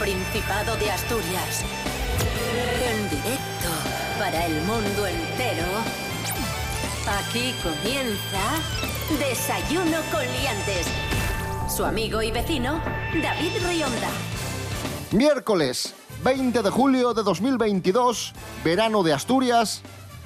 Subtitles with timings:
[0.00, 1.62] Principado de Asturias.
[2.82, 3.68] En directo
[4.18, 5.66] para el mundo entero.
[7.06, 8.40] Aquí comienza
[9.18, 10.86] Desayuno con Liantes.
[11.68, 12.80] Su amigo y vecino,
[13.22, 14.08] David Rionda.
[15.10, 18.32] Miércoles 20 de julio de 2022,
[18.64, 19.82] verano de Asturias.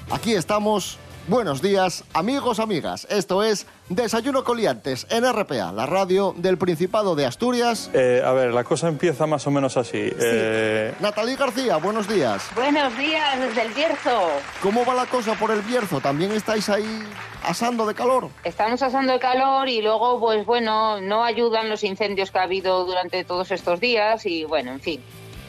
[0.08, 0.98] Aquí estamos.
[1.26, 3.06] Buenos días, amigos, amigas.
[3.08, 7.90] Esto es Desayuno Coliantes en RPA, la radio del Principado de Asturias.
[7.94, 10.12] Eh, a ver, la cosa empieza más o menos así.
[10.20, 12.46] Eh, Natalí García, buenos días.
[12.54, 14.20] Buenos días desde el Bierzo.
[14.62, 15.98] ¿Cómo va la cosa por el Bierzo?
[15.98, 17.02] ¿También estáis ahí
[17.42, 18.28] asando de calor?
[18.44, 22.84] Estamos asando de calor y luego, pues bueno, no ayudan los incendios que ha habido
[22.84, 25.02] durante todos estos días y bueno, en fin.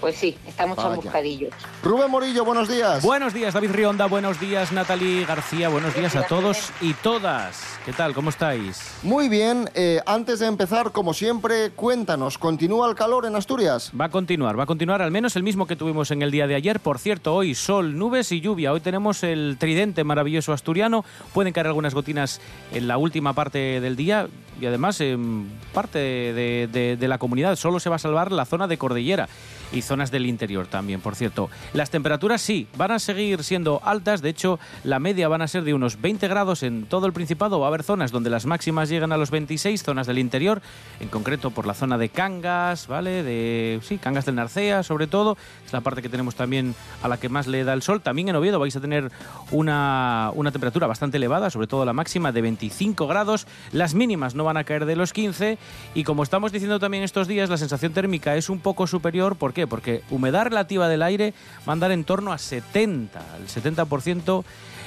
[0.06, 0.90] Pues sí, estamos Vaya.
[0.98, 1.52] buscadillos.
[1.82, 3.02] Rubén Morillo, buenos días.
[3.04, 4.06] Buenos días, David Rionda.
[4.06, 5.68] Buenos días, Natalie García.
[5.68, 7.64] Buenos días a todos y todas.
[7.86, 8.14] ¿Qué tal?
[8.14, 8.84] ¿Cómo estáis?
[9.02, 13.92] Muy bien, eh, antes de empezar, como siempre, cuéntanos, ¿continúa el calor en Asturias?
[14.00, 16.46] Va a continuar, va a continuar al menos el mismo que tuvimos en el día
[16.46, 16.80] de ayer.
[16.80, 18.74] Por cierto, hoy sol, nubes y lluvia.
[18.74, 21.04] Hoy tenemos el tridente maravilloso asturiano.
[21.34, 24.28] Pueden caer algunas gotinas en la última parte del día
[24.62, 27.56] y además en parte de, de- de la comunidad.
[27.56, 29.28] Solo se va a salvar la zona de cordillera
[29.72, 31.50] y zonas del interior también, por cierto.
[31.74, 34.22] Las temperaturas sí, van a seguir siendo altas.
[34.22, 37.60] De hecho, la media van a ser de unos 20 grados en todo el Principado.
[37.60, 40.62] Va a haber zonas donde las máximas llegan a los 26, zonas del interior,
[41.00, 43.24] en concreto por la zona de Cangas, ¿vale?
[43.24, 45.38] De, sí, Cangas del Narcea, sobre todo.
[45.66, 48.02] Es la parte que tenemos también a la que más le da el sol.
[48.02, 49.12] También en Oviedo vais a tener
[49.52, 53.48] una, una temperatura bastante elevada, sobre todo la máxima de 25 grados.
[53.72, 55.58] Las mínimas no van a caer de los 15.
[55.94, 59.36] Y como estamos diciendo también estos días, la sensación térmica es un poco superior.
[59.36, 59.66] ¿Por qué?
[59.66, 61.34] Porque humedad relativa del aire
[61.68, 64.44] va a andar en torno a 70, el 70%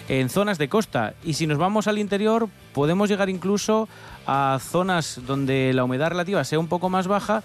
[0.09, 1.15] en zonas de costa.
[1.25, 3.88] Y si nos vamos al interior, podemos llegar incluso
[4.26, 7.43] a zonas donde la humedad relativa sea un poco más baja.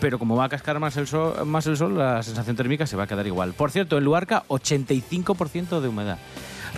[0.00, 2.96] Pero como va a cascar más el, sol, más el sol, la sensación térmica se
[2.96, 3.52] va a quedar igual.
[3.52, 6.16] Por cierto, en Luarca, 85% de humedad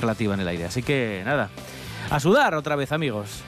[0.00, 0.64] relativa en el aire.
[0.64, 1.48] Así que nada,
[2.10, 3.44] a sudar otra vez, amigos.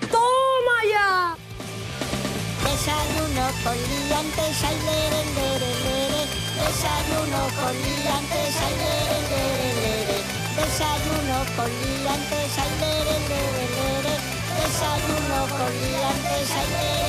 [2.65, 5.94] Desayuno con liantes, ay, lere, lere, lere.
[6.65, 10.19] Desayuno con liantes, ay, lere, lere, lere.
[10.57, 14.15] Desayuno con liantes, ay, lere, lere, lere.
[14.59, 17.05] Desayuno con liantes, ay, lere.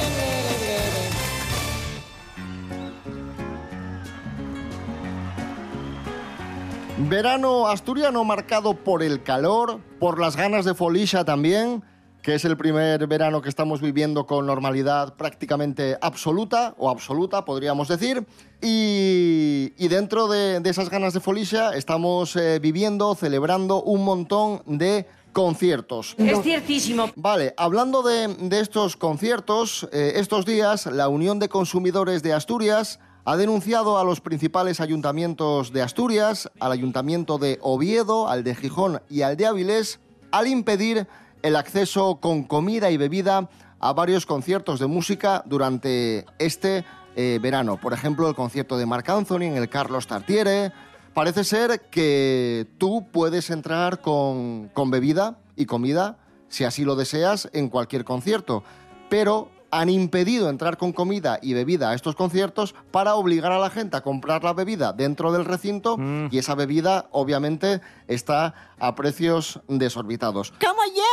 [6.97, 11.83] Verano asturiano marcado por el calor, por las ganas de folisha también,
[12.25, 17.87] que es el primer verano que estamos viviendo con normalidad prácticamente absoluta, o absoluta podríamos
[17.87, 18.25] decir.
[18.63, 24.63] Y, y dentro de, de esas ganas de folisha estamos eh, viviendo, celebrando un montón
[24.65, 26.15] de conciertos.
[26.17, 27.11] Es ciertísimo.
[27.15, 32.99] Vale, hablando de, de estos conciertos, eh, estos días la Unión de Consumidores de Asturias
[33.25, 39.03] ha denunciado a los principales ayuntamientos de Asturias, al ayuntamiento de Oviedo, al de Gijón
[39.11, 39.99] y al de Avilés,
[40.31, 41.07] al impedir
[41.45, 46.83] el acceso con comida y bebida a varios conciertos de música durante este
[47.15, 47.79] eh, verano.
[47.79, 50.71] Por ejemplo, el concierto de Marc Anthony en el Carlos Tartiere.
[51.13, 56.17] Parece ser que tú puedes entrar con, con bebida y comida,
[56.49, 58.63] si así lo deseas, en cualquier concierto.
[59.07, 63.69] Pero han impedido entrar con comida y bebida a estos conciertos para obligar a la
[63.69, 65.97] gente a comprar la bebida dentro del recinto
[66.31, 70.51] y esa bebida obviamente está a precios desorbitados.
[70.51, 71.03] ¡Como yo!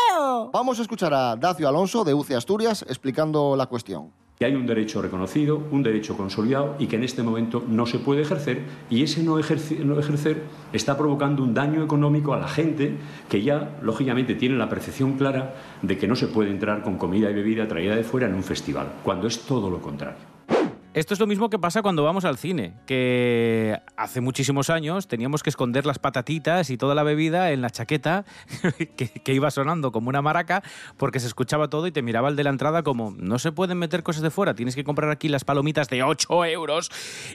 [0.52, 4.10] Vamos a escuchar a Dacio Alonso de UCE Asturias explicando la cuestión.
[4.38, 7.98] que hay un derecho reconocido, un derecho consolidado y que en este momento no se
[7.98, 10.42] puede ejercer y ese no, ejercer
[10.72, 12.96] está provocando un daño económico a la gente
[13.28, 17.30] que ya, lógicamente, tiene la percepción clara de que no se puede entrar con comida
[17.30, 20.31] y bebida traída de fuera en un festival, cuando es todo lo contrario.
[20.94, 25.42] Esto es lo mismo que pasa cuando vamos al cine, que hace muchísimos años teníamos
[25.42, 28.27] que esconder las patatitas y toda la bebida en la chaqueta
[28.97, 30.62] que, iba sonando como una maraca
[30.98, 33.78] porque se escuchaba todo y te miraba el de la entrada como no se pueden
[33.78, 36.91] meter cosas de fuera, tienes que comprar aquí las palomitas de 8 euros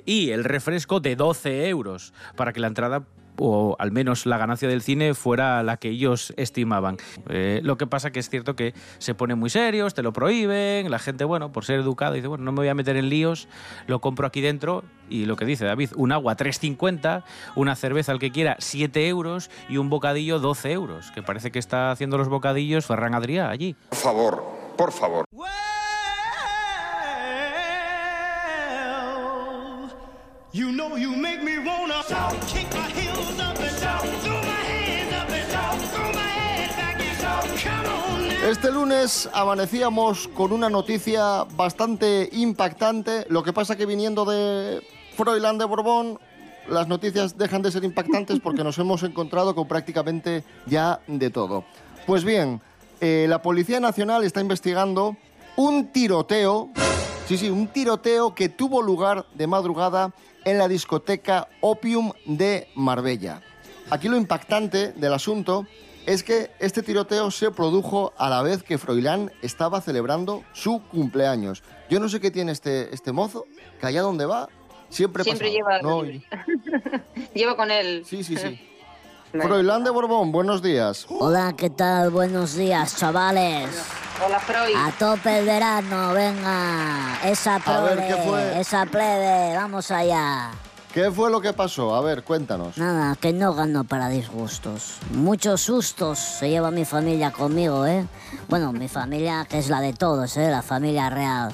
[0.06, 3.08] y el refresco de 12 euros para que la entrada
[3.38, 6.98] o al menos la ganancia del cine fuera la que ellos estimaban.
[7.30, 10.90] Eh, lo que pasa que es cierto que se ponen muy serios, te lo prohíben,
[10.90, 13.48] la gente, bueno, por ser educada, dice, bueno, no me voy a meter en líos,
[13.88, 17.24] lo compro aquí dentro y lo que dice David, un agua 3,50,
[17.56, 21.60] una cerveza al que quiera 7 euros y un bocadillo 12 euros, que parece que
[21.60, 23.76] está haciendo los bocadillos Ferran Adrià allí.
[23.90, 24.44] Por favor,
[24.78, 25.26] por favor.
[38.48, 44.82] Este lunes amanecíamos con una noticia bastante impactante, lo que pasa que viniendo de
[45.18, 46.18] Froilán de Borbón,
[46.70, 51.66] las noticias dejan de ser impactantes porque nos hemos encontrado con prácticamente ya de todo.
[52.06, 52.62] Pues bien,
[53.02, 55.18] eh, la Policía Nacional está investigando
[55.58, 56.70] un tiroteo,
[57.28, 60.14] sí, sí, un tiroteo que tuvo lugar de madrugada
[60.46, 63.42] en la discoteca Opium de Marbella.
[63.90, 65.68] Aquí lo impactante del asunto
[66.08, 71.64] es que este tiroteo se produjo a la vez que Froilán estaba celebrando su cumpleaños.
[71.90, 73.46] Yo no sé qué tiene este, este mozo,
[73.80, 74.48] que allá donde va
[74.88, 75.82] siempre, Siempre lleva.
[75.82, 76.04] No,
[77.34, 78.04] lleva con él.
[78.06, 78.58] Sí, sí, sí.
[79.34, 81.06] Froilán de Borbón, buenos días.
[81.10, 82.10] Hola, ¿qué tal?
[82.10, 83.70] Buenos días, chavales.
[84.26, 84.76] Hola, Freud.
[84.78, 87.20] A tope el verano, venga.
[87.26, 88.62] Esa A ver, prole, ¿qué fue?
[88.62, 90.52] esa plebe, vamos allá.
[90.94, 91.94] ¿Qué fue lo que pasó?
[91.96, 92.78] A ver, cuéntanos.
[92.78, 94.98] Nada, que no gano para disgustos.
[95.12, 98.08] Muchos sustos se lleva mi familia conmigo, ¿eh?
[98.48, 100.50] Bueno, mi familia que es la de todos, ¿eh?
[100.50, 101.52] La familia real.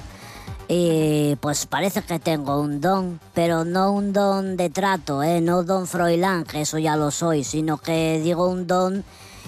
[0.66, 5.40] Y pues parece que tengo un don, pero no un don de trato, ¿eh?
[5.42, 9.04] No don Froilán, que eso ya lo soy, sino que digo un don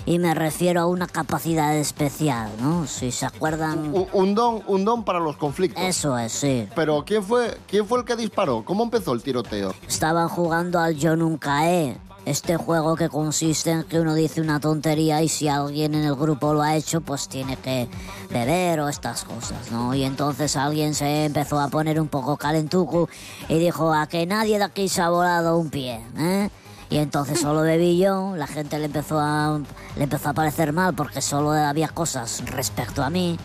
[0.06, 2.86] y me refiero a una capacidad especial, ¿no?
[2.86, 3.92] Si se acuerdan...
[3.94, 5.82] U- Un don, un don para los conflictos.
[5.82, 6.68] Eso es, sí.
[6.74, 8.64] Pero ¿quién fue, quién fue el que disparó?
[8.64, 9.74] ¿Cómo empezó el tiroteo?
[9.88, 11.98] Estaban jugando al Yo Nunca He.
[12.24, 16.16] Este juego que consiste en que uno dice una tontería y si alguien en el
[16.16, 17.86] grupo lo ha hecho, pues tiene que
[18.30, 19.94] beber o estas cosas, ¿no?
[19.94, 23.08] Y entonces alguien se empezó a poner un poco calentuco
[23.48, 26.50] y dijo a que nadie de aquí se ha volado un pie, ¿eh?
[26.88, 29.60] Y entonces solo bebí yo, la gente le empezó a,
[29.96, 33.38] le empezó a parecer mal porque solo había cosas respecto a mí.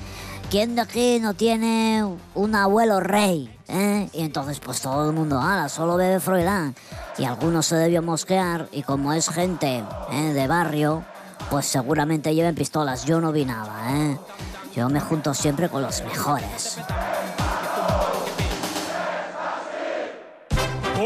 [0.51, 2.05] ¿Quién de aquí no tiene
[2.35, 3.49] un abuelo rey?
[3.69, 4.09] ¿eh?
[4.13, 6.75] Y entonces pues todo el mundo, ala, solo bebe Froilán.
[7.17, 10.33] Y algunos se debió mosquear y como es gente ¿eh?
[10.33, 11.03] de barrio,
[11.49, 13.05] pues seguramente lleven pistolas.
[13.05, 14.17] Yo no vi nada, ¿eh?
[14.75, 16.77] Yo me junto siempre con los mejores.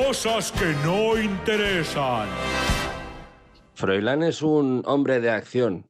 [0.05, 2.29] Cosas que no interesan.
[3.73, 5.89] Froilán es un hombre de acción,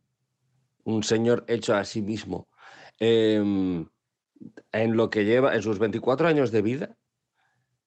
[0.86, 2.48] un señor hecho a sí mismo.
[2.98, 3.86] Em,
[4.72, 6.98] en lo que lleva, en sus 24 años de vida,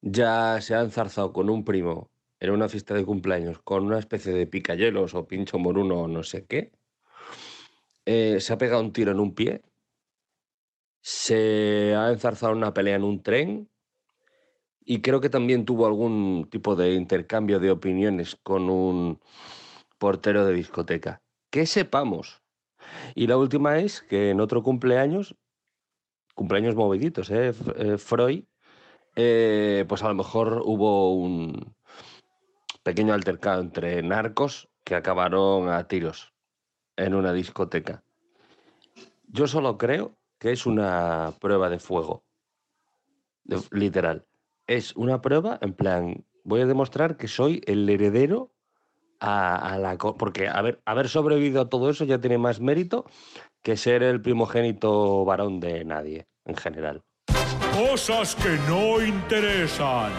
[0.03, 2.11] ya se ha enzarzado con un primo
[2.41, 6.23] en una fiesta de cumpleaños con una especie de picayelos o pincho moruno o no
[6.23, 6.73] sé qué.
[8.05, 9.63] Eh, se ha pegado un tiro en un pie.
[11.01, 13.71] Se ha enzarzado en una pelea en un tren.
[14.91, 19.21] Y creo que también tuvo algún tipo de intercambio de opiniones con un
[19.99, 21.21] portero de discoteca.
[21.51, 22.41] Que sepamos.
[23.15, 25.37] Y la última es que en otro cumpleaños,
[26.35, 27.53] cumpleaños moviditos, ¿eh?
[27.77, 28.45] Eh, Freud,
[29.15, 31.75] eh, pues a lo mejor hubo un
[32.83, 36.33] pequeño altercado entre narcos que acabaron a tiros
[36.97, 38.03] en una discoteca.
[39.27, 42.25] Yo solo creo que es una prueba de fuego,
[43.71, 44.28] literal.
[44.69, 48.53] Es una prueba en plan, voy a demostrar que soy el heredero
[49.19, 49.97] a, a la...
[49.97, 53.07] Porque haber, haber sobrevivido a todo eso ya tiene más mérito
[53.63, 57.03] que ser el primogénito varón de nadie, en general.
[57.73, 60.13] Cosas que no interesan.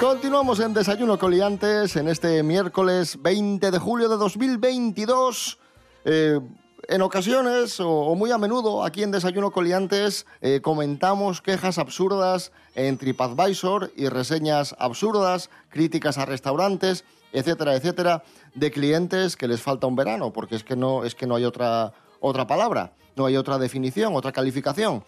[0.00, 5.58] Continuamos en Desayuno Coliantes en este miércoles 20 de julio de 2022.
[6.04, 6.40] Eh,
[6.88, 12.98] en ocasiones, o, muy a menudo, aquí en Desayuno Coliantes eh, comentamos quejas absurdas en
[12.98, 19.94] TripAdvisor y reseñas absurdas, críticas a restaurantes, etcétera, etcétera, de clientes que les falta un
[19.94, 23.58] verano, porque es que no, es que no hay otra, otra palabra, no hay otra
[23.58, 25.04] definición, otra calificación.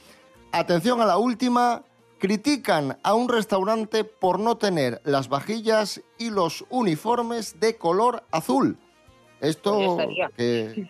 [0.52, 1.82] Atención a la última.
[2.18, 8.78] Critican a un restaurante por no tener las vajillas y los uniformes de color azul.
[9.42, 10.30] Pues Esto estaría.
[10.36, 10.86] que,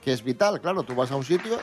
[0.00, 0.84] que es vital, claro.
[0.84, 1.58] Tú vas a un sitio,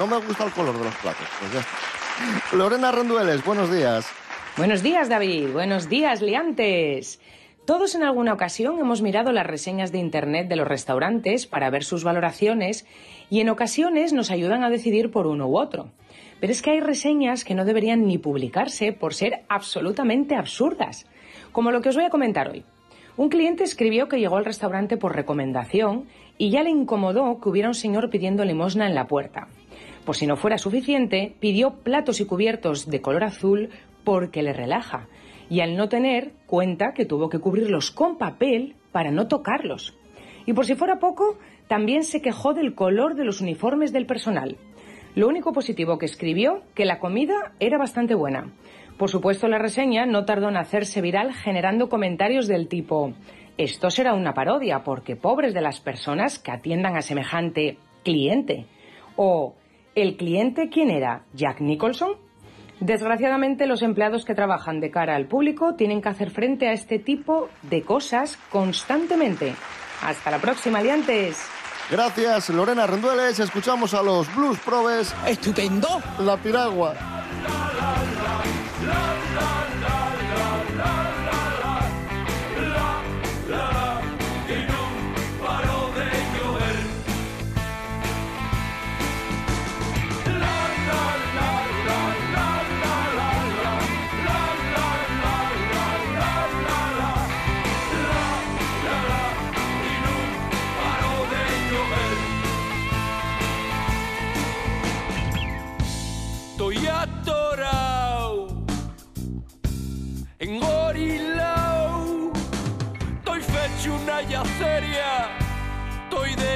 [0.00, 1.28] no me gusta el color de los platos.
[1.38, 2.56] Pues ya está.
[2.56, 4.08] Lorena Rendueles, buenos días.
[4.56, 5.52] Buenos días, David.
[5.52, 7.20] Buenos días, liantes.
[7.66, 11.84] Todos en alguna ocasión hemos mirado las reseñas de Internet de los restaurantes para ver
[11.84, 12.84] sus valoraciones
[13.30, 15.92] y en ocasiones nos ayudan a decidir por uno u otro.
[16.40, 21.06] Pero es que hay reseñas que no deberían ni publicarse por ser absolutamente absurdas,
[21.52, 22.64] como lo que os voy a comentar hoy.
[23.16, 26.04] Un cliente escribió que llegó al restaurante por recomendación
[26.36, 29.48] y ya le incomodó que hubiera un señor pidiendo limosna en la puerta.
[30.04, 33.70] Por si no fuera suficiente, pidió platos y cubiertos de color azul
[34.04, 35.08] porque le relaja.
[35.48, 39.96] Y al no tener, cuenta que tuvo que cubrirlos con papel para no tocarlos.
[40.44, 44.58] Y por si fuera poco, también se quejó del color de los uniformes del personal.
[45.14, 48.52] Lo único positivo que escribió, que la comida era bastante buena.
[48.98, 53.12] Por supuesto, la reseña no tardó en hacerse viral generando comentarios del tipo
[53.58, 58.66] esto será una parodia, porque pobres de las personas que atiendan a semejante cliente.
[59.16, 59.54] O
[59.94, 61.22] ¿el cliente quién era?
[61.32, 62.16] ¿Jack Nicholson?
[62.80, 66.98] Desgraciadamente, los empleados que trabajan de cara al público tienen que hacer frente a este
[66.98, 69.54] tipo de cosas constantemente.
[70.02, 71.42] Hasta la próxima, liantes.
[71.90, 73.40] Gracias, Lorena Rendueles.
[73.40, 75.14] Escuchamos a los Blues Probes.
[75.26, 75.88] ¡Estupendo!
[76.18, 76.94] La piragua.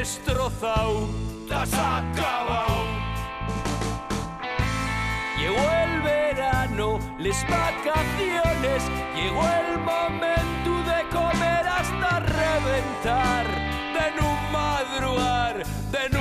[0.01, 1.11] Destrozado,
[1.47, 2.87] te has acabado.
[5.39, 8.81] Llegó el verano, las vacaciones,
[9.15, 13.47] llegó el momento de comer hasta reventar,
[13.97, 16.20] de no madrugar, de no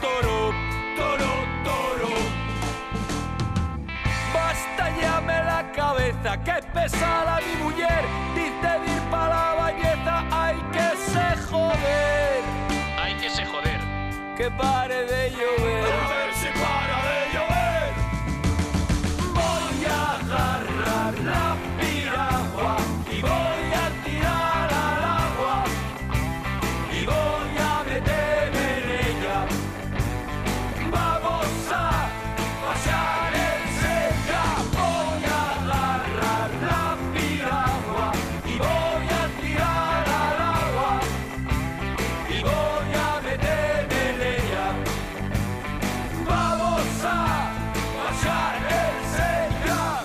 [0.00, 0.52] toro,
[0.96, 1.32] toro,
[1.64, 2.14] toro.
[4.32, 10.58] Basta llame la cabeza, que pesada mi mujer, dice de ir pa' la bañeza, hay
[10.74, 12.42] que se joder.
[12.98, 13.80] Hay que se joder.
[14.36, 16.31] Que pare de llover.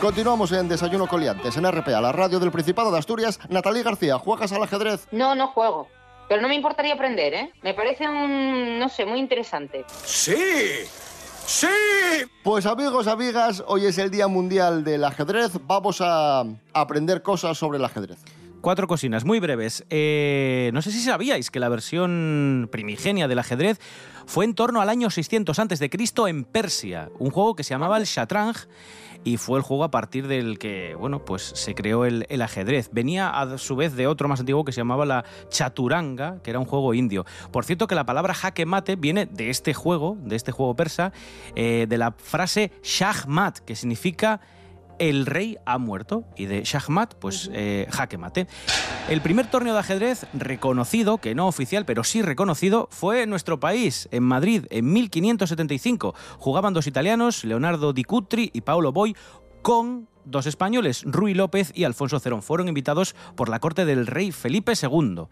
[0.07, 3.41] Continuamos en Desayuno Coliantes, en RPA, la radio del Principado de Asturias.
[3.49, 5.05] Natalí García, ¿juegas al ajedrez?
[5.11, 5.89] No, no juego.
[6.29, 7.51] Pero no me importaría aprender, ¿eh?
[7.61, 9.83] Me parece un, no sé, muy interesante.
[10.05, 10.33] ¡Sí!
[11.45, 11.67] ¡Sí!
[12.41, 15.51] Pues amigos, amigas, hoy es el Día Mundial del Ajedrez.
[15.63, 18.19] Vamos a aprender cosas sobre el ajedrez.
[18.61, 19.85] Cuatro cocinas muy breves.
[19.89, 23.79] Eh, no sé si sabíais que la versión primigenia del ajedrez
[24.25, 25.89] fue en torno al año 600 a.C.
[26.27, 28.67] en Persia, un juego que se llamaba el Shatranj
[29.27, 32.89] y fue el juego a partir del que, bueno, pues se creó el, ajedrez.
[32.93, 36.59] Venía a su vez de otro más antiguo que se llamaba la Chaturanga, que era
[36.59, 37.25] un juego indio.
[37.51, 41.11] Por cierto que la palabra jaque mate viene de este juego, de este juego persa,
[41.55, 44.39] eh, de la frase Shahmat, que significa
[44.99, 48.47] el rey ha muerto y de Shahmat, pues eh, jaque mate.
[49.09, 53.59] El primer torneo de ajedrez reconocido, que no oficial, pero sí reconocido, fue en nuestro
[53.59, 56.15] país, en Madrid, en 1575.
[56.39, 59.15] Jugaban dos italianos, Leonardo Di Cutri y Paolo Boy,
[59.61, 62.41] con dos españoles, Rui López y Alfonso Cerón.
[62.41, 65.23] Fueron invitados por la corte del rey Felipe II.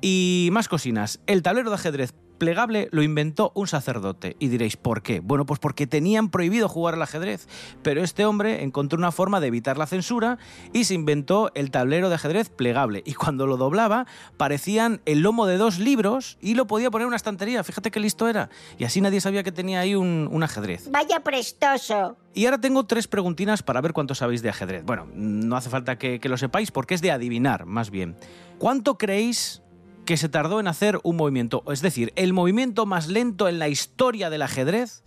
[0.00, 1.20] Y más cocinas.
[1.26, 4.34] El tablero de ajedrez plegable lo inventó un sacerdote.
[4.40, 5.20] Y diréis, ¿por qué?
[5.20, 7.46] Bueno, pues porque tenían prohibido jugar al ajedrez.
[7.82, 10.38] Pero este hombre encontró una forma de evitar la censura
[10.72, 13.04] y se inventó el tablero de ajedrez plegable.
[13.06, 14.06] Y cuando lo doblaba,
[14.36, 17.62] parecían el lomo de dos libros y lo podía poner en una estantería.
[17.62, 18.50] Fíjate qué listo era.
[18.78, 20.90] Y así nadie sabía que tenía ahí un, un ajedrez.
[20.90, 22.16] Vaya prestoso.
[22.32, 24.84] Y ahora tengo tres preguntinas para ver cuánto sabéis de ajedrez.
[24.84, 28.16] Bueno, no hace falta que, que lo sepáis porque es de adivinar, más bien.
[28.58, 29.59] ¿Cuánto creéis
[30.04, 31.62] que se tardó en hacer un movimiento?
[31.70, 35.02] Es decir, el movimiento más lento en la historia del ajedrez.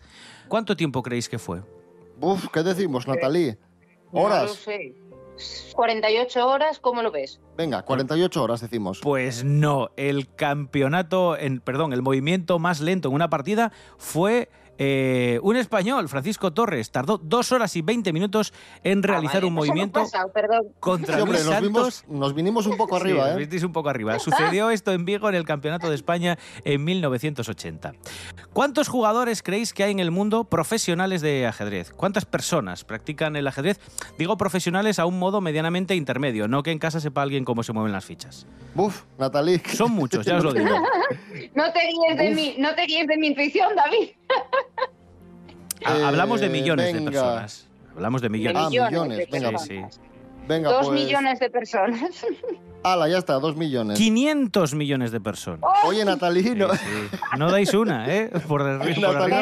[0.48, 1.62] ¿Cuánto tiempo creéis que fue?
[2.22, 3.58] Uf, ¿qué decimos, Natalí?
[4.12, 4.52] No lo Horas.
[4.54, 4.96] sé.
[5.74, 7.40] 48 horas, ¿cómo lo ves?
[7.58, 9.00] Venga, 48 horas decimos.
[9.02, 15.40] Pues no, el campeonato, en, perdón, el movimiento más lento en una partida fue Eh,
[15.44, 18.54] un español, Francisco Torres, tardó dos horas y 20 minutos
[18.84, 20.26] en realizar un Eso no movimiento pasa,
[20.80, 22.04] contra Sí, hombre, Luis nos, Santos.
[22.08, 23.38] vimos, nos vinimos un poco Sí, arriba, os ¿eh?
[23.38, 24.18] visteis un poco arriba.
[24.20, 27.94] Sucedió esto en Vigo en el Campeonato de España en 1980.
[28.52, 31.92] ¿Cuántos jugadores creéis que hay en el mundo profesionales de ajedrez?
[31.92, 33.80] ¿Cuántas personas practican el ajedrez?
[34.18, 37.74] Digo profesionales a un modo medianamente intermedio, no que en casa sepa alguien cómo se
[37.74, 38.48] mueven las fichas.
[38.76, 39.62] Buf, Natalie.
[39.74, 40.70] Son muchos, ya os lo digo.
[41.56, 44.10] No te guíes de mí, no te guíes de mi intuición, David.
[45.86, 47.68] Ha- Hablamos de Eh, millones de personas.
[47.96, 48.62] Hablamos de millones.
[48.66, 49.58] Ah, millones, de venga.
[49.60, 50.00] Sí, sí.
[50.48, 51.02] Venga, Dos pues.
[51.04, 52.00] millones de personas.
[52.84, 53.98] Ala, ya está, dos millones.
[53.98, 55.62] 500 millones de personas.
[55.86, 56.68] Oye, Natalie, no-
[57.38, 58.30] No dais una, ¿eh?
[58.48, 59.34] Por, arri- por arriba por David,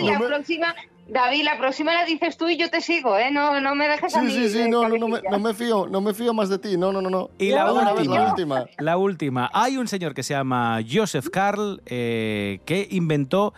[0.00, 0.10] abajo.
[0.12, 0.74] la próxima,
[1.08, 3.32] David, la próxima la dices tú y yo te sigo, ¿eh?
[3.32, 4.32] No, no me dejes a Sí, mí.
[4.32, 6.76] sí, sí, no, no, no, me, no me fío, no me fío más de ti,
[6.76, 7.30] no, no, no, no.
[7.38, 8.64] Y la última, la última.
[8.78, 9.50] la última.
[9.52, 13.54] Hay un señor que se llama Joseph Karl eh, que inventó,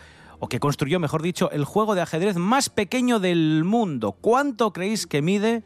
[0.47, 4.13] o que construyó, mejor dicho, el juego de ajedrez más pequeño del mundo.
[4.13, 5.65] ¿Cuánto creéis que mide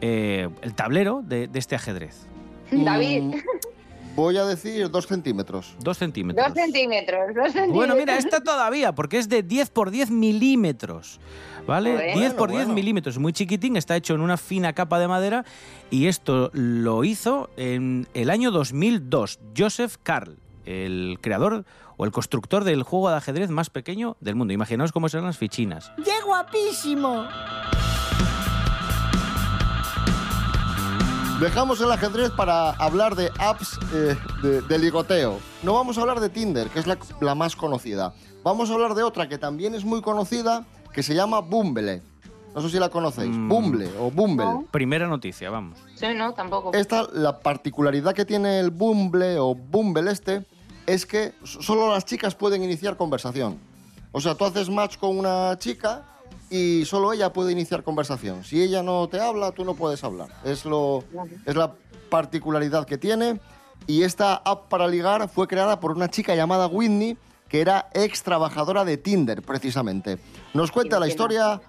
[0.00, 2.26] eh, el tablero de, de este ajedrez?
[2.72, 3.34] David, Mm,
[4.16, 5.76] Voy a decir dos centímetros.
[5.78, 6.44] Dos centímetros.
[6.48, 7.72] dos centímetros, dos centímetros.
[7.76, 11.20] Bueno, mira, esta todavía, porque es de 10 por 10 milímetros.
[11.68, 11.92] ¿Vale?
[11.92, 12.16] Joder.
[12.16, 12.74] 10 por Bueno, 10 bueno.
[12.74, 15.44] milímetros, muy chiquitín, está hecho en una fina capa de madera
[15.90, 21.64] y esto lo hizo en el año 2002 Joseph Karl, el creador
[21.96, 24.52] o el constructor del juego de ajedrez más pequeño del mundo.
[24.52, 25.92] Imaginaos cómo serán las fichinas.
[26.04, 27.26] ¡Qué guapísimo!
[31.40, 35.38] Dejamos el ajedrez para hablar de apps eh, de, de ligoteo.
[35.62, 38.12] No vamos a hablar de Tinder, que es la, la más conocida.
[38.42, 42.02] Vamos a hablar de otra que también es muy conocida, que se llama Bumble.
[42.54, 43.30] No sé si la conocéis.
[43.30, 43.48] Mm.
[43.48, 44.66] Bumble o Bumble.
[44.70, 45.78] Primera noticia, vamos.
[45.94, 46.72] Sí, no, tampoco.
[46.72, 50.44] Esta, la particularidad que tiene el Bumble o Bumble este,
[50.86, 53.58] es que solo las chicas pueden iniciar conversación.
[54.12, 56.04] O sea, tú haces match con una chica
[56.50, 58.42] y solo ella puede iniciar conversación.
[58.42, 60.28] Si ella no te habla, tú no puedes hablar.
[60.44, 61.04] Es, lo,
[61.46, 61.74] es la
[62.10, 63.40] particularidad que tiene.
[63.86, 67.16] Y esta app para ligar fue creada por una chica llamada Whitney,
[67.48, 70.18] que era ex trabajadora de Tinder, precisamente.
[70.52, 71.60] Nos cuenta la historia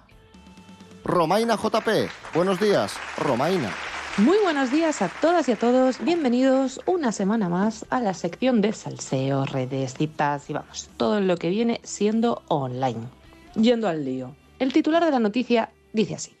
[1.04, 1.88] Romaina JP.
[2.32, 3.70] Buenos días, Romaina.
[4.18, 5.98] Muy buenos días a todas y a todos.
[5.98, 11.36] Bienvenidos una semana más a la sección de salseo, redes, citas y vamos, todo lo
[11.36, 13.00] que viene siendo online.
[13.56, 14.36] Yendo al lío.
[14.60, 16.36] El titular de la noticia dice así.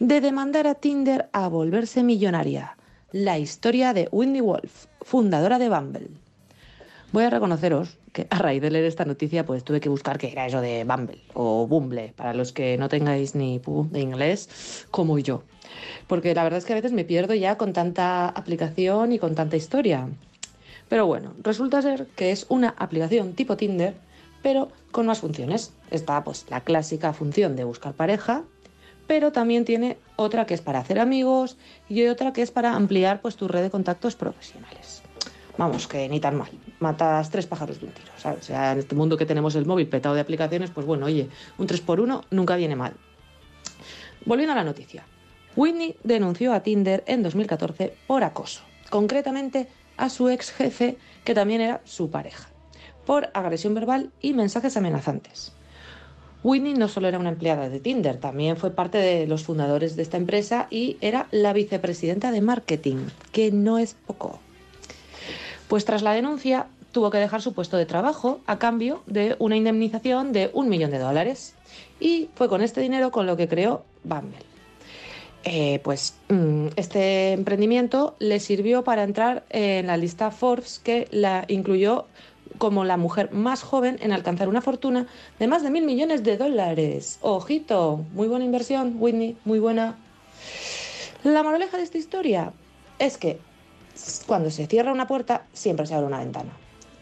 [0.00, 2.76] De demandar a Tinder a volverse millonaria.
[3.12, 6.10] La historia de Whitney Wolf, fundadora de Bumble.
[7.12, 10.32] Voy a reconoceros que a raíz de leer esta noticia pues tuve que buscar qué
[10.32, 14.86] era eso de Bumble o Bumble, para los que no tengáis ni pu de inglés
[14.90, 15.42] como yo.
[16.06, 19.34] Porque la verdad es que a veces me pierdo ya con tanta aplicación y con
[19.34, 20.08] tanta historia.
[20.88, 23.94] Pero bueno, resulta ser que es una aplicación tipo Tinder,
[24.42, 25.72] pero con más funciones.
[25.90, 28.42] Está pues la clásica función de buscar pareja,
[29.06, 31.56] pero también tiene otra que es para hacer amigos
[31.88, 35.02] y otra que es para ampliar pues tu red de contactos profesionales.
[35.60, 36.48] Vamos, que ni tan mal.
[36.78, 38.10] Matas tres pájaros de un tiro.
[38.16, 41.28] O sea, en este mundo que tenemos el móvil petado de aplicaciones, pues bueno, oye,
[41.58, 42.94] un 3 por 1 nunca viene mal.
[44.24, 45.04] Volviendo a la noticia.
[45.56, 49.68] Whitney denunció a Tinder en 2014 por acoso, concretamente
[49.98, 52.48] a su ex jefe, que también era su pareja,
[53.04, 55.52] por agresión verbal y mensajes amenazantes.
[56.42, 60.04] Whitney no solo era una empleada de Tinder, también fue parte de los fundadores de
[60.04, 64.40] esta empresa y era la vicepresidenta de marketing, que no es poco.
[65.70, 69.56] Pues tras la denuncia tuvo que dejar su puesto de trabajo a cambio de una
[69.56, 71.54] indemnización de un millón de dólares.
[72.00, 74.36] Y fue con este dinero con lo que creó Bumble.
[75.44, 81.44] Eh, pues mm, este emprendimiento le sirvió para entrar en la lista Forbes que la
[81.46, 82.06] incluyó
[82.58, 85.06] como la mujer más joven en alcanzar una fortuna
[85.38, 87.20] de más de mil millones de dólares.
[87.20, 89.96] Ojito, muy buena inversión, Whitney, muy buena.
[91.22, 92.52] La moraleja de esta historia
[92.98, 93.38] es que
[94.26, 96.50] cuando se cierra una puerta siempre se abre una ventana.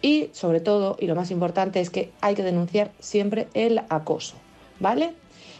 [0.00, 4.36] Y sobre todo, y lo más importante, es que hay que denunciar siempre el acoso,
[4.78, 5.14] ¿vale?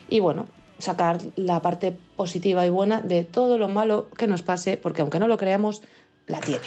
[0.08, 0.46] Y bueno,
[0.78, 5.18] sacar la parte positiva y buena de todo lo malo que nos pase, porque aunque
[5.18, 5.82] no lo creamos,
[6.26, 6.64] la tiene.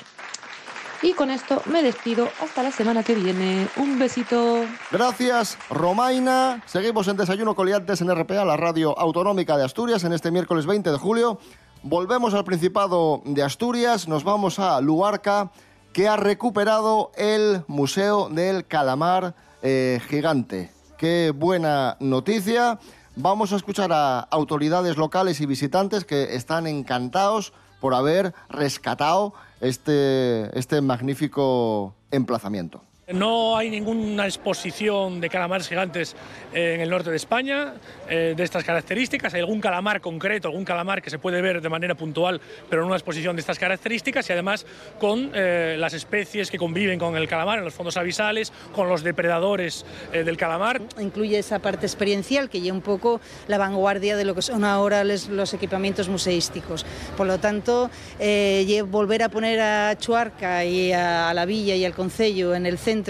[1.03, 3.67] Y con esto me despido hasta la semana que viene.
[3.77, 4.65] Un besito.
[4.91, 6.61] Gracias, Romaina.
[6.67, 10.91] Seguimos en Desayuno Coliantes en RPA, la radio autonómica de Asturias, en este miércoles 20
[10.91, 11.39] de julio.
[11.83, 15.51] Volvemos al Principado de Asturias, nos vamos a Luarca,
[15.93, 20.69] que ha recuperado el Museo del Calamar eh, Gigante.
[20.99, 22.77] Qué buena noticia.
[23.15, 30.55] Vamos a escuchar a autoridades locales y visitantes que están encantados por haber rescatado este,
[30.57, 32.83] este magnífico emplazamiento.
[33.13, 36.15] No hay ninguna exposición de calamares gigantes
[36.53, 37.73] en el norte de España
[38.09, 39.33] eh, de estas características.
[39.33, 42.87] Hay algún calamar concreto, algún calamar que se puede ver de manera puntual, pero no
[42.87, 44.65] una exposición de estas características y además
[44.99, 49.03] con eh, las especies que conviven con el calamar en los fondos abisales, con los
[49.03, 50.81] depredadores eh, del calamar.
[50.99, 55.03] Incluye esa parte experiencial que lleva un poco la vanguardia de lo que son ahora
[55.03, 56.85] los equipamientos museísticos.
[57.17, 61.83] Por lo tanto, eh, volver a poner a Chuarca y a, a la Villa y
[61.83, 63.00] al Concello en el centro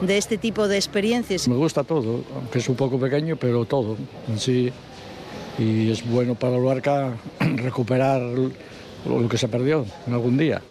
[0.00, 1.48] de este tipo de experiencias.
[1.48, 3.96] Me gusta todo, aunque es un poco pequeño, pero todo
[4.28, 4.72] en sí.
[5.58, 10.62] Y es bueno para Luarca recuperar lo que se perdió en algún día.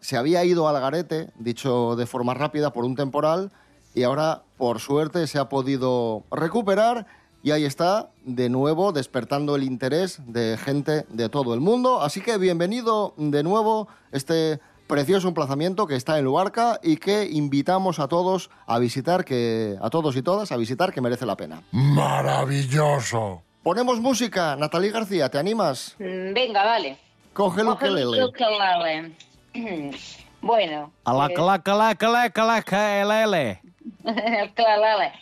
[0.00, 3.50] Se había ido al garete, dicho de forma rápida, por un temporal
[3.94, 7.06] y ahora, por suerte, se ha podido recuperar
[7.42, 12.00] y ahí está, de nuevo, despertando el interés de gente de todo el mundo.
[12.00, 14.60] Así que bienvenido de nuevo este
[14.92, 19.88] precioso emplazamiento que está en Luarca y que invitamos a todos a visitar, que a
[19.88, 21.62] todos y todas a visitar, que merece la pena.
[21.72, 23.42] Maravilloso.
[23.62, 25.96] Ponemos música, Natalie García, ¿te animas?
[25.98, 26.98] Mm, Venga, vale.
[27.32, 28.22] Coge el ukelele.
[28.24, 29.12] ukelele.
[30.42, 30.92] Bueno.
[31.04, 33.60] A la pues- cla, cla, cla, cla, cla.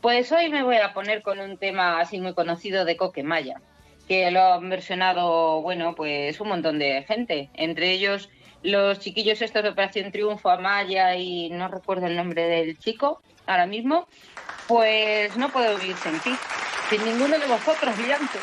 [0.00, 3.60] Pues hoy me voy a poner con un tema así muy conocido de Coquemaya,
[4.08, 8.30] que lo han versionado, bueno, pues un montón de gente, entre ellos
[8.62, 13.66] los chiquillos estos de Operación Triunfo, Amaya y no recuerdo el nombre del chico ahora
[13.66, 14.06] mismo,
[14.68, 16.30] pues no puedo vivir sin ti,
[16.88, 18.38] sin ninguno de vosotros, brillante.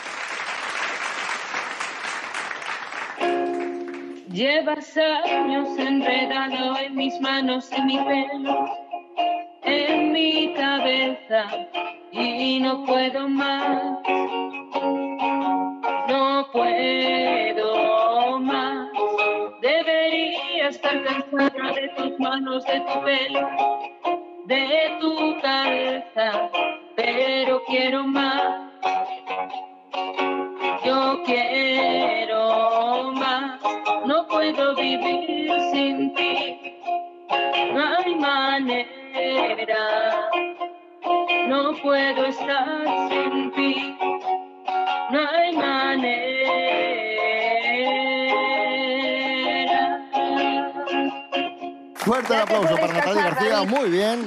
[4.32, 8.66] Llevas años enredado en mis manos, en mi pelo,
[9.64, 11.48] en mi cabeza
[12.12, 13.98] y no puedo más.
[21.64, 23.50] De tus manos, de tu pelo,
[24.46, 26.50] de tu cabeza,
[26.96, 28.67] pero quiero más.
[52.08, 53.70] Fuerte el aplauso para Natalia casar, García, David.
[53.70, 54.26] muy bien.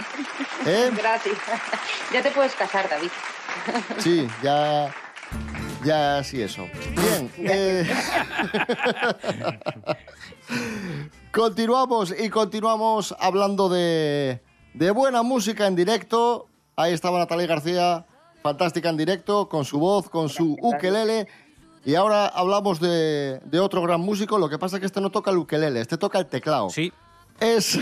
[0.66, 0.90] ¿Eh?
[0.96, 1.34] Gracias.
[2.12, 3.08] Ya te puedes casar, David.
[3.96, 4.94] Sí, ya.
[5.82, 6.66] Ya sí, eso.
[6.94, 7.32] Bien.
[7.38, 7.88] eh,
[11.32, 14.42] continuamos y continuamos hablando de,
[14.74, 16.48] de buena música en directo.
[16.76, 18.04] Ahí estaba Natalia García,
[18.42, 21.28] fantástica en directo, con su voz, con su ukelele.
[21.86, 24.36] Y ahora hablamos de, de otro gran músico.
[24.36, 26.68] Lo que pasa es que este no toca el ukelele, este toca el teclado.
[26.68, 26.92] Sí.
[27.40, 27.78] Es,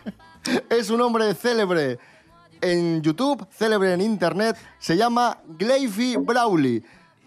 [0.70, 1.98] es un hombre célebre
[2.60, 4.56] en YouTube, célebre en Internet.
[4.78, 6.82] Se llama Gleify Brawley.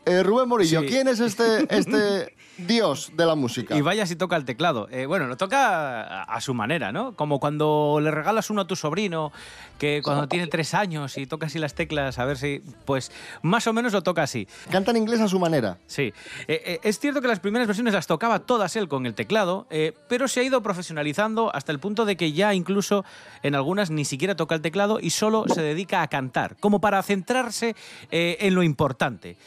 [0.06, 0.88] Eh, Rubén Morillo, Sí.
[0.88, 3.76] ¿quién es este, este dios de la música?
[3.76, 4.88] Y vaya si toca el teclado.
[4.92, 7.16] Eh, bueno, lo toca a, a su manera, ¿no?
[7.16, 9.32] Como cuando le regalas uno a tu sobrino,
[9.78, 12.62] que cuando tiene tres años y toca así las teclas, a ver si.
[12.86, 14.48] Pues más o menos lo toca así.
[14.70, 15.78] Canta en inglés a su manera.
[15.88, 16.14] Sí.
[16.48, 19.68] Eh, eh, es cierto que las primeras versiones las tocaba todas él con el teclado,
[20.08, 23.06] pero se ha ido profesionalizando hasta el punto de que ya incluso
[23.44, 27.02] en algunas ni siquiera toca el teclado y solo se dedica a cantar, como para
[27.04, 27.76] centrarse
[28.12, 29.38] en lo importante.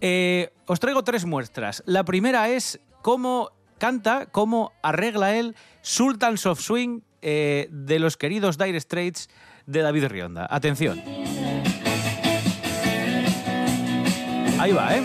[0.00, 1.82] Eh, os traigo tres muestras.
[1.86, 8.56] La primera es cómo canta, cómo arregla él Sultans of Swing eh, de los queridos
[8.58, 9.28] Dire Straits
[9.66, 10.46] de David Rionda.
[10.50, 11.02] Atención.
[14.58, 15.02] Ahí va, ¿eh?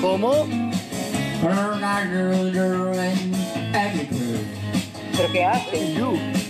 [0.00, 0.46] ¿Cómo?
[5.16, 6.49] ¿Pero qué hace?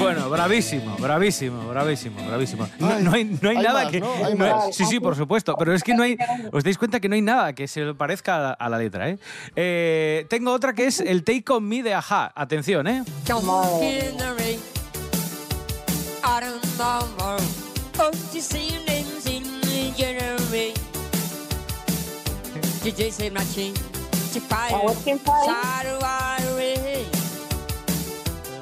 [0.00, 2.68] Bueno, bravísimo, bravísimo, bravísimo, bravísimo.
[2.78, 4.00] No, no hay, no hay hay nada más, que.
[4.00, 4.12] ¿no?
[4.24, 4.74] Hay no hay- más.
[4.74, 5.54] sí, sí, por supuesto.
[5.58, 6.16] Pero es que no hay.
[6.52, 9.08] Os dais cuenta que no hay nada que se parezca a la, a la letra,
[9.10, 9.18] ¿eh?
[9.56, 12.32] Eh, Tengo otra que es el Take On Me de Aja.
[12.34, 13.02] Atención, ¿eh?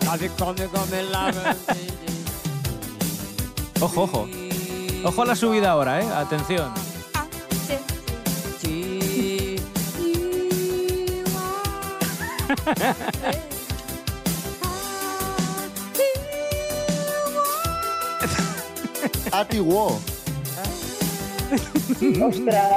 [3.81, 4.29] Ojo, ojo.
[5.05, 6.09] Ojo a la subida ahora, ¿eh?
[6.15, 6.73] Atención.
[19.31, 20.01] Atiguo.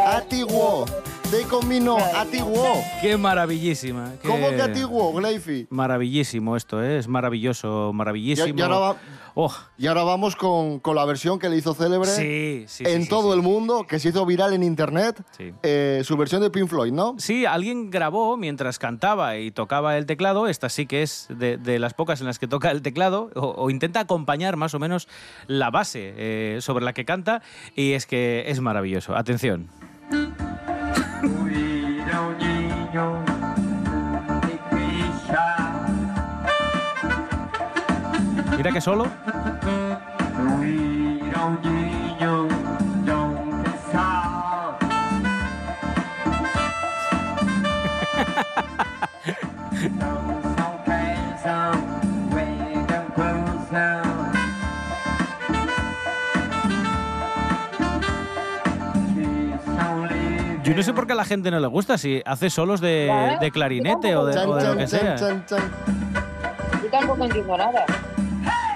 [0.05, 0.85] Atiguo.
[1.31, 2.73] De comino, atiguo.
[3.01, 4.13] Qué maravillísima.
[4.21, 5.65] qué- ¿Cómo que atiguo, Gleifi?
[5.69, 6.97] Maravillísimo esto, ¿eh?
[6.97, 8.53] es maravilloso, Y, maravillísimo.
[8.59, 8.95] y ahora va-
[9.33, 9.53] Oh.
[9.77, 13.03] y ahora vamos con, con la versión que le hizo célebre Sí, sí, en sí,
[13.03, 15.53] sí, todo el mundo, que se hizo viral en internet, Sí.
[15.63, 17.15] eh, su versión de Pink Floyd, ¿no?
[17.17, 20.47] Sí, alguien grabó mientras cantaba y tocaba el teclado.
[20.47, 23.53] Esta sí que es de, de las pocas en las que toca el teclado o,
[23.57, 25.07] o intenta acompañar más o menos
[25.47, 27.41] la base eh, sobre la que canta
[27.73, 29.15] y es que es maravilloso.
[29.15, 29.69] Atención.
[38.57, 39.05] Mira que solo.
[60.71, 63.35] Yo no sé por qué a la gente no le gusta, si hace solos de,
[63.41, 65.15] de clarinete o de, o de lo que sea.
[65.15, 65.59] chan, chan.
[66.81, 67.85] Yo tampoco entiendo nada.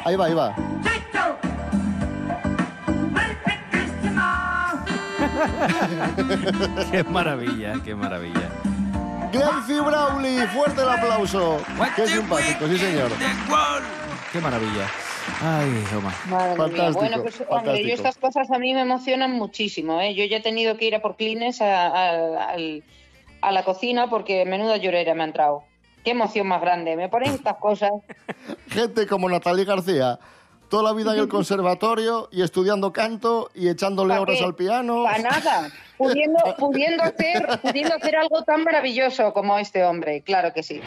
[0.03, 0.53] Ahí va, ahí va.
[6.91, 8.49] Qué maravilla, qué maravilla.
[9.31, 11.62] Glenfi Brawley, fuerte el aplauso.
[11.95, 13.10] Qué simpático, sí señor.
[14.34, 14.86] Qué maravilla.
[15.41, 16.13] Ay, Omar.
[16.30, 16.58] Madre mía.
[16.58, 20.00] Fantástico, Bueno, pues hombre, yo estas cosas a mí me emocionan muchísimo.
[20.02, 20.13] ¿eh?
[20.15, 22.84] Yo ya he tenido que ir a por clines a, a- al-
[23.41, 25.63] a la cocina porque menuda llorera me ha entrado.
[26.04, 26.95] Qué emoción más grande.
[26.95, 27.91] Me ponen estas cosas.
[28.69, 30.19] Gente como Natalie García,
[30.69, 35.04] toda la vida en el conservatorio y estudiando canto y echándole ¿Pa' horas al piano.
[35.04, 35.69] Para nada.
[35.98, 40.21] Pudiendo, pudiendo, hacer, pudiendo hacer algo tan maravilloso como este hombre.
[40.21, 40.82] Claro que sí.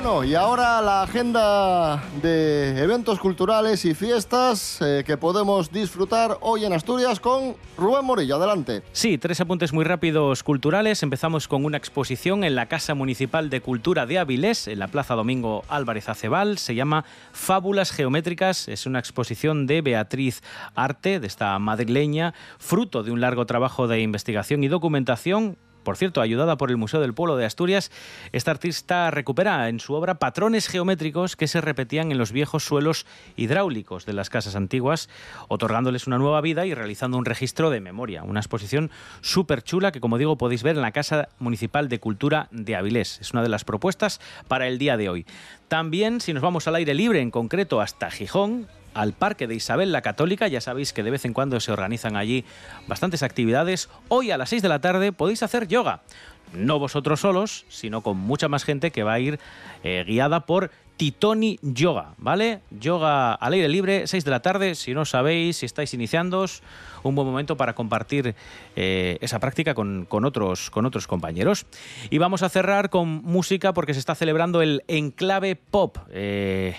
[0.00, 6.64] Bueno, y ahora la agenda de eventos culturales y fiestas eh, que podemos disfrutar hoy
[6.64, 8.36] en Asturias con Rubén Morillo.
[8.36, 8.84] Adelante.
[8.92, 11.02] Sí, tres apuntes muy rápidos culturales.
[11.02, 15.16] Empezamos con una exposición en la Casa Municipal de Cultura de Avilés, en la Plaza
[15.16, 16.58] Domingo Álvarez Acebal.
[16.58, 18.68] Se llama Fábulas Geométricas.
[18.68, 20.44] Es una exposición de Beatriz
[20.76, 25.58] Arte, de esta madrileña, fruto de un largo trabajo de investigación y documentación
[25.88, 27.90] por cierto, ayudada por el Museo del Pueblo de Asturias,
[28.32, 33.06] esta artista recupera en su obra patrones geométricos que se repetían en los viejos suelos
[33.36, 35.08] hidráulicos de las casas antiguas,
[35.48, 38.22] otorgándoles una nueva vida y realizando un registro de memoria.
[38.22, 38.90] Una exposición
[39.22, 43.18] súper chula que, como digo, podéis ver en la Casa Municipal de Cultura de Avilés.
[43.22, 45.24] Es una de las propuestas para el día de hoy.
[45.68, 49.92] También, si nos vamos al aire libre, en concreto hasta Gijón, al Parque de Isabel
[49.92, 50.48] la Católica.
[50.48, 52.44] Ya sabéis que de vez en cuando se organizan allí
[52.88, 53.88] bastantes actividades.
[54.08, 56.02] Hoy a las 6 de la tarde podéis hacer yoga.
[56.52, 59.38] No vosotros solos, sino con mucha más gente que va a ir
[59.84, 62.60] eh, guiada por Titoni Yoga, ¿vale?
[62.70, 64.74] Yoga al aire libre, 6 de la tarde.
[64.74, 66.62] Si no sabéis, si estáis iniciándoos,
[67.04, 68.34] un buen momento para compartir
[68.74, 70.70] eh, esa práctica con, otros
[71.06, 71.66] compañeros.
[72.10, 75.98] Y vamos a cerrar con música porque se está celebrando el Enclave Pop.
[76.10, 76.74] Eh,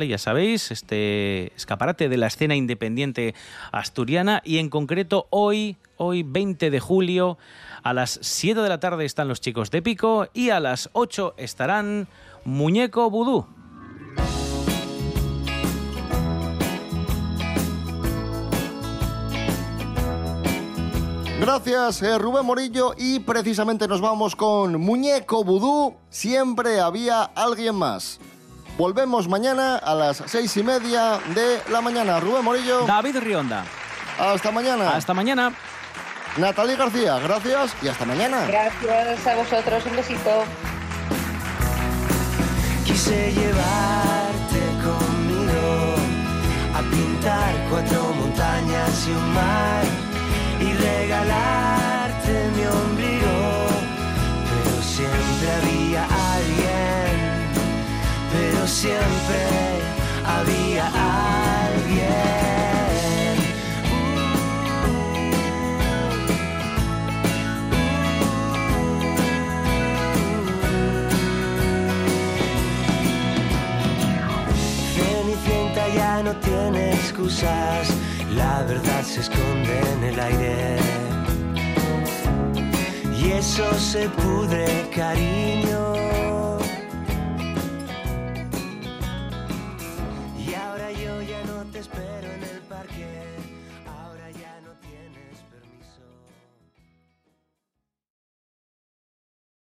[0.00, 3.34] Ya sabéis, este escaparate de la escena independiente
[3.72, 7.36] asturiana y en concreto hoy, hoy 20 de julio,
[7.82, 11.34] a las 7 de la tarde están los chicos de Pico y a las 8
[11.36, 12.08] estarán
[12.46, 13.46] Muñeco Vudú.
[21.38, 22.94] Gracias, eh, Rubén Morillo.
[22.96, 25.96] Y precisamente nos vamos con Muñeco Vudú.
[26.08, 28.20] Siempre había alguien más.
[28.82, 32.18] Volvemos mañana a las seis y media de la mañana.
[32.18, 32.84] Rubén Morillo.
[32.84, 33.64] David Rionda.
[34.18, 34.96] Hasta mañana.
[34.96, 35.52] Hasta mañana.
[36.36, 38.44] Natalie García, gracias y hasta mañana.
[38.48, 39.86] Gracias a vosotros.
[39.86, 40.42] Un besito.
[42.84, 45.94] Quise llevarte conmigo
[46.74, 49.84] a pintar cuatro montañas y un mar
[50.58, 51.71] y regalarte
[58.72, 59.40] siempre
[60.24, 60.86] había
[61.66, 62.08] alguien.
[74.94, 77.88] Cenicienta ya no tiene excusas,
[78.34, 80.76] la verdad se esconde en el aire.
[83.18, 85.91] Y eso se pudre, cariño.